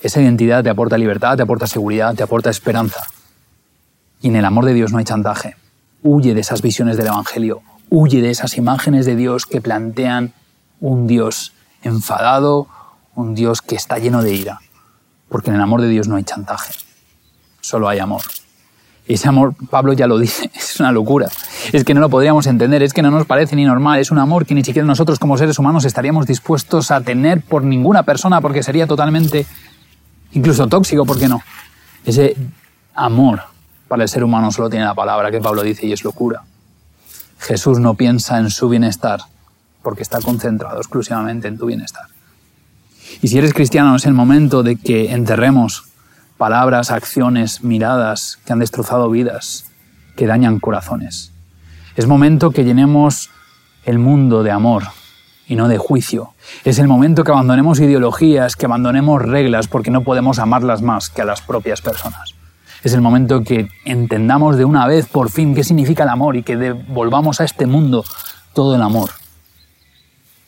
Esa 0.00 0.20
identidad 0.20 0.62
te 0.62 0.70
aporta 0.70 0.98
libertad, 0.98 1.36
te 1.36 1.42
aporta 1.42 1.66
seguridad, 1.66 2.14
te 2.14 2.22
aporta 2.22 2.50
esperanza. 2.50 3.06
Y 4.26 4.28
en 4.28 4.34
el 4.34 4.44
amor 4.44 4.64
de 4.64 4.74
Dios 4.74 4.90
no 4.90 4.98
hay 4.98 5.04
chantaje. 5.04 5.54
Huye 6.02 6.34
de 6.34 6.40
esas 6.40 6.60
visiones 6.60 6.96
del 6.96 7.06
Evangelio, 7.06 7.62
huye 7.90 8.20
de 8.20 8.30
esas 8.30 8.56
imágenes 8.56 9.06
de 9.06 9.14
Dios 9.14 9.46
que 9.46 9.60
plantean 9.60 10.32
un 10.80 11.06
Dios 11.06 11.52
enfadado, 11.84 12.66
un 13.14 13.36
Dios 13.36 13.62
que 13.62 13.76
está 13.76 13.98
lleno 13.98 14.24
de 14.24 14.34
ira. 14.34 14.58
Porque 15.28 15.50
en 15.50 15.54
el 15.54 15.62
amor 15.62 15.80
de 15.80 15.86
Dios 15.86 16.08
no 16.08 16.16
hay 16.16 16.24
chantaje, 16.24 16.74
solo 17.60 17.88
hay 17.88 18.00
amor. 18.00 18.22
Y 19.06 19.14
ese 19.14 19.28
amor, 19.28 19.54
Pablo 19.70 19.92
ya 19.92 20.08
lo 20.08 20.18
dice, 20.18 20.50
es 20.56 20.80
una 20.80 20.90
locura. 20.90 21.28
Es 21.72 21.84
que 21.84 21.94
no 21.94 22.00
lo 22.00 22.10
podríamos 22.10 22.48
entender, 22.48 22.82
es 22.82 22.92
que 22.92 23.02
no 23.02 23.12
nos 23.12 23.26
parece 23.26 23.54
ni 23.54 23.64
normal, 23.64 24.00
es 24.00 24.10
un 24.10 24.18
amor 24.18 24.44
que 24.44 24.56
ni 24.56 24.64
siquiera 24.64 24.84
nosotros 24.84 25.20
como 25.20 25.38
seres 25.38 25.56
humanos 25.60 25.84
estaríamos 25.84 26.26
dispuestos 26.26 26.90
a 26.90 27.00
tener 27.00 27.42
por 27.42 27.62
ninguna 27.62 28.02
persona 28.02 28.40
porque 28.40 28.64
sería 28.64 28.88
totalmente, 28.88 29.46
incluso 30.32 30.66
tóxico, 30.66 31.06
¿por 31.06 31.16
qué 31.16 31.28
no? 31.28 31.40
Ese 32.04 32.36
amor 32.92 33.54
para 33.88 34.02
el 34.02 34.08
ser 34.08 34.24
humano 34.24 34.50
solo 34.50 34.70
tiene 34.70 34.84
la 34.84 34.94
palabra 34.94 35.30
que 35.30 35.40
Pablo 35.40 35.62
dice 35.62 35.86
y 35.86 35.92
es 35.92 36.04
locura. 36.04 36.42
Jesús 37.38 37.78
no 37.78 37.94
piensa 37.94 38.38
en 38.38 38.50
su 38.50 38.68
bienestar 38.68 39.20
porque 39.82 40.02
está 40.02 40.20
concentrado 40.20 40.78
exclusivamente 40.78 41.48
en 41.48 41.58
tu 41.58 41.66
bienestar. 41.66 42.06
Y 43.22 43.28
si 43.28 43.38
eres 43.38 43.54
cristiano 43.54 43.96
es 43.96 44.06
el 44.06 44.14
momento 44.14 44.62
de 44.62 44.76
que 44.76 45.12
enterremos 45.12 45.84
palabras, 46.36 46.90
acciones, 46.90 47.62
miradas 47.62 48.38
que 48.44 48.52
han 48.52 48.58
destrozado 48.58 49.08
vidas, 49.10 49.66
que 50.16 50.26
dañan 50.26 50.58
corazones. 50.58 51.32
Es 51.94 52.06
momento 52.06 52.50
que 52.50 52.64
llenemos 52.64 53.30
el 53.84 53.98
mundo 53.98 54.42
de 54.42 54.50
amor 54.50 54.82
y 55.46 55.54
no 55.56 55.68
de 55.68 55.78
juicio. 55.78 56.34
Es 56.64 56.78
el 56.78 56.88
momento 56.88 57.24
que 57.24 57.30
abandonemos 57.30 57.80
ideologías, 57.80 58.56
que 58.56 58.66
abandonemos 58.66 59.22
reglas 59.22 59.68
porque 59.68 59.90
no 59.90 60.02
podemos 60.02 60.38
amarlas 60.38 60.82
más 60.82 61.08
que 61.08 61.22
a 61.22 61.24
las 61.24 61.40
propias 61.40 61.80
personas. 61.80 62.35
Es 62.82 62.92
el 62.92 63.00
momento 63.00 63.42
que 63.42 63.68
entendamos 63.84 64.56
de 64.56 64.64
una 64.64 64.86
vez 64.86 65.06
por 65.06 65.30
fin 65.30 65.54
qué 65.54 65.64
significa 65.64 66.04
el 66.04 66.08
amor 66.08 66.36
y 66.36 66.42
que 66.42 66.56
devolvamos 66.56 67.40
a 67.40 67.44
este 67.44 67.66
mundo 67.66 68.04
todo 68.52 68.74
el 68.76 68.82
amor 68.82 69.10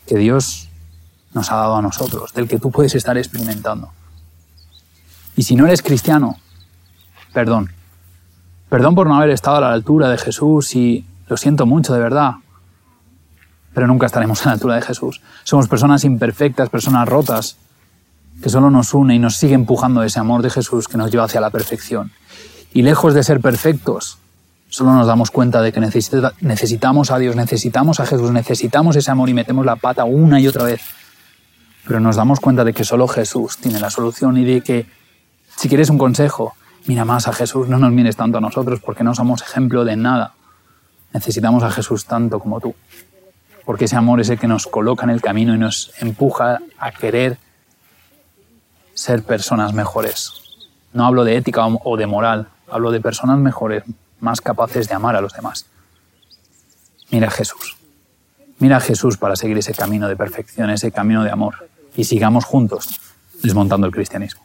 que 0.07 0.17
Dios 0.17 0.69
nos 1.35 1.53
ha 1.53 1.57
dado 1.57 1.77
a 1.77 1.83
nosotros, 1.83 2.33
del 2.33 2.49
que 2.49 2.59
tú 2.59 2.71
puedes 2.71 2.95
estar 2.95 3.17
experimentando. 3.19 3.93
Y 5.37 5.43
si 5.43 5.55
no 5.55 5.67
eres 5.67 5.83
cristiano, 5.83 6.37
perdón. 7.33 7.71
Perdón 8.71 8.95
por 8.95 9.07
no 9.07 9.17
haber 9.17 9.31
estado 9.31 9.59
a 9.59 9.61
la 9.61 9.73
altura 9.73 10.09
de 10.09 10.19
Jesús 10.19 10.75
y 10.75 11.07
lo 11.29 11.37
siento 11.37 11.67
mucho, 11.67 11.95
de 11.95 12.01
verdad. 12.01 12.35
pero 13.75 13.87
nunca 13.87 14.07
estaremos 14.07 14.43
a 14.43 14.47
la 14.47 14.53
altura 14.55 14.75
de 14.75 14.83
Jesús. 14.83 15.21
Somos 15.45 15.69
personas 15.69 16.03
imperfectas, 16.03 16.69
personas 16.69 17.09
rotas, 17.09 17.57
que 18.43 18.49
solo 18.49 18.71
nos 18.71 18.95
une 18.95 19.15
y 19.15 19.19
nos 19.19 19.37
sigue 19.37 19.55
empujando 19.55 20.03
ese 20.03 20.21
amor 20.21 20.43
de 20.43 20.51
Jesús 20.51 20.89
que 20.89 20.97
nos 20.97 21.11
lleva 21.11 21.25
hacia 21.25 21.41
la 21.41 21.51
perfección. 21.51 22.13
Y 22.73 22.83
lejos 22.83 23.15
de 23.15 23.23
ser 23.23 23.41
perfectos, 23.41 24.19
solo 24.69 24.93
nos 24.93 25.07
damos 25.07 25.31
cuenta 25.31 25.63
de 25.63 25.73
que 25.73 25.81
necesitamos 25.81 27.11
a 27.11 27.19
Dios, 27.19 27.35
necesitamos 27.35 28.01
a 28.01 28.07
Jesús, 28.07 28.31
necesitamos 28.31 28.97
ese 28.97 29.11
amor 29.11 29.29
y 29.29 29.35
metemos 29.35 29.65
la 29.65 29.77
pata 29.77 30.05
una 30.05 30.41
y 30.41 30.47
otra 30.47 30.65
vez. 30.65 30.83
Pero 31.87 32.01
nos 32.01 32.17
damos 32.17 32.39
cuenta 32.41 32.65
de 32.65 32.75
que 32.75 32.85
solo 32.85 33.09
Jesús 33.09 33.57
tiene 33.57 33.81
la 33.81 33.91
solución 33.91 34.37
y 34.37 34.45
de 34.45 34.61
que 34.61 34.87
si 35.57 35.69
quieres 35.69 35.91
un 35.91 35.99
consejo, 35.99 36.55
mira 36.87 37.05
más 37.05 37.27
a 37.27 37.33
Jesús, 37.33 37.69
no 37.69 37.79
nos 37.79 37.91
mires 37.93 38.17
tanto 38.17 38.39
a 38.39 38.41
nosotros 38.41 38.81
porque 38.81 39.03
no 39.03 39.15
somos 39.15 39.43
ejemplo 39.43 39.85
de 39.85 39.97
nada. 39.97 40.35
Necesitamos 41.13 41.63
a 41.65 41.71
Jesús 41.71 42.05
tanto 42.05 42.39
como 42.39 42.61
tú, 42.61 42.75
porque 43.65 43.87
ese 43.87 43.97
amor 43.97 44.21
es 44.21 44.29
el 44.29 44.39
que 44.39 44.47
nos 44.47 44.67
coloca 44.67 45.05
en 45.05 45.11
el 45.11 45.23
camino 45.23 45.55
y 45.55 45.59
nos 45.59 45.91
empuja 46.01 46.59
a 46.79 46.93
querer 46.93 47.39
ser 48.99 49.23
personas 49.23 49.73
mejores. 49.75 50.33
No 50.93 51.07
hablo 51.07 51.23
de 51.23 51.37
ética 51.37 51.65
o 51.67 51.97
de 51.97 52.07
moral, 52.09 52.49
hablo 52.69 52.91
de 52.91 53.01
personas 53.01 53.39
mejores, 53.39 53.85
más 54.19 54.41
capaces 54.41 54.89
de 54.89 54.95
amar 54.97 55.15
a 55.15 55.21
los 55.21 55.33
demás. 55.33 55.67
Mira 57.11 57.29
a 57.29 57.31
Jesús. 57.31 57.77
Mira 58.59 58.79
a 58.79 58.81
Jesús 58.81 59.17
para 59.17 59.37
seguir 59.37 59.57
ese 59.57 59.73
camino 59.73 60.09
de 60.09 60.17
perfección, 60.17 60.71
ese 60.71 60.91
camino 60.91 61.23
de 61.23 61.31
amor. 61.31 61.69
Y 61.95 62.05
sigamos 62.05 62.45
juntos 62.45 63.01
desmontando 63.41 63.87
el 63.87 63.93
cristianismo. 63.93 64.43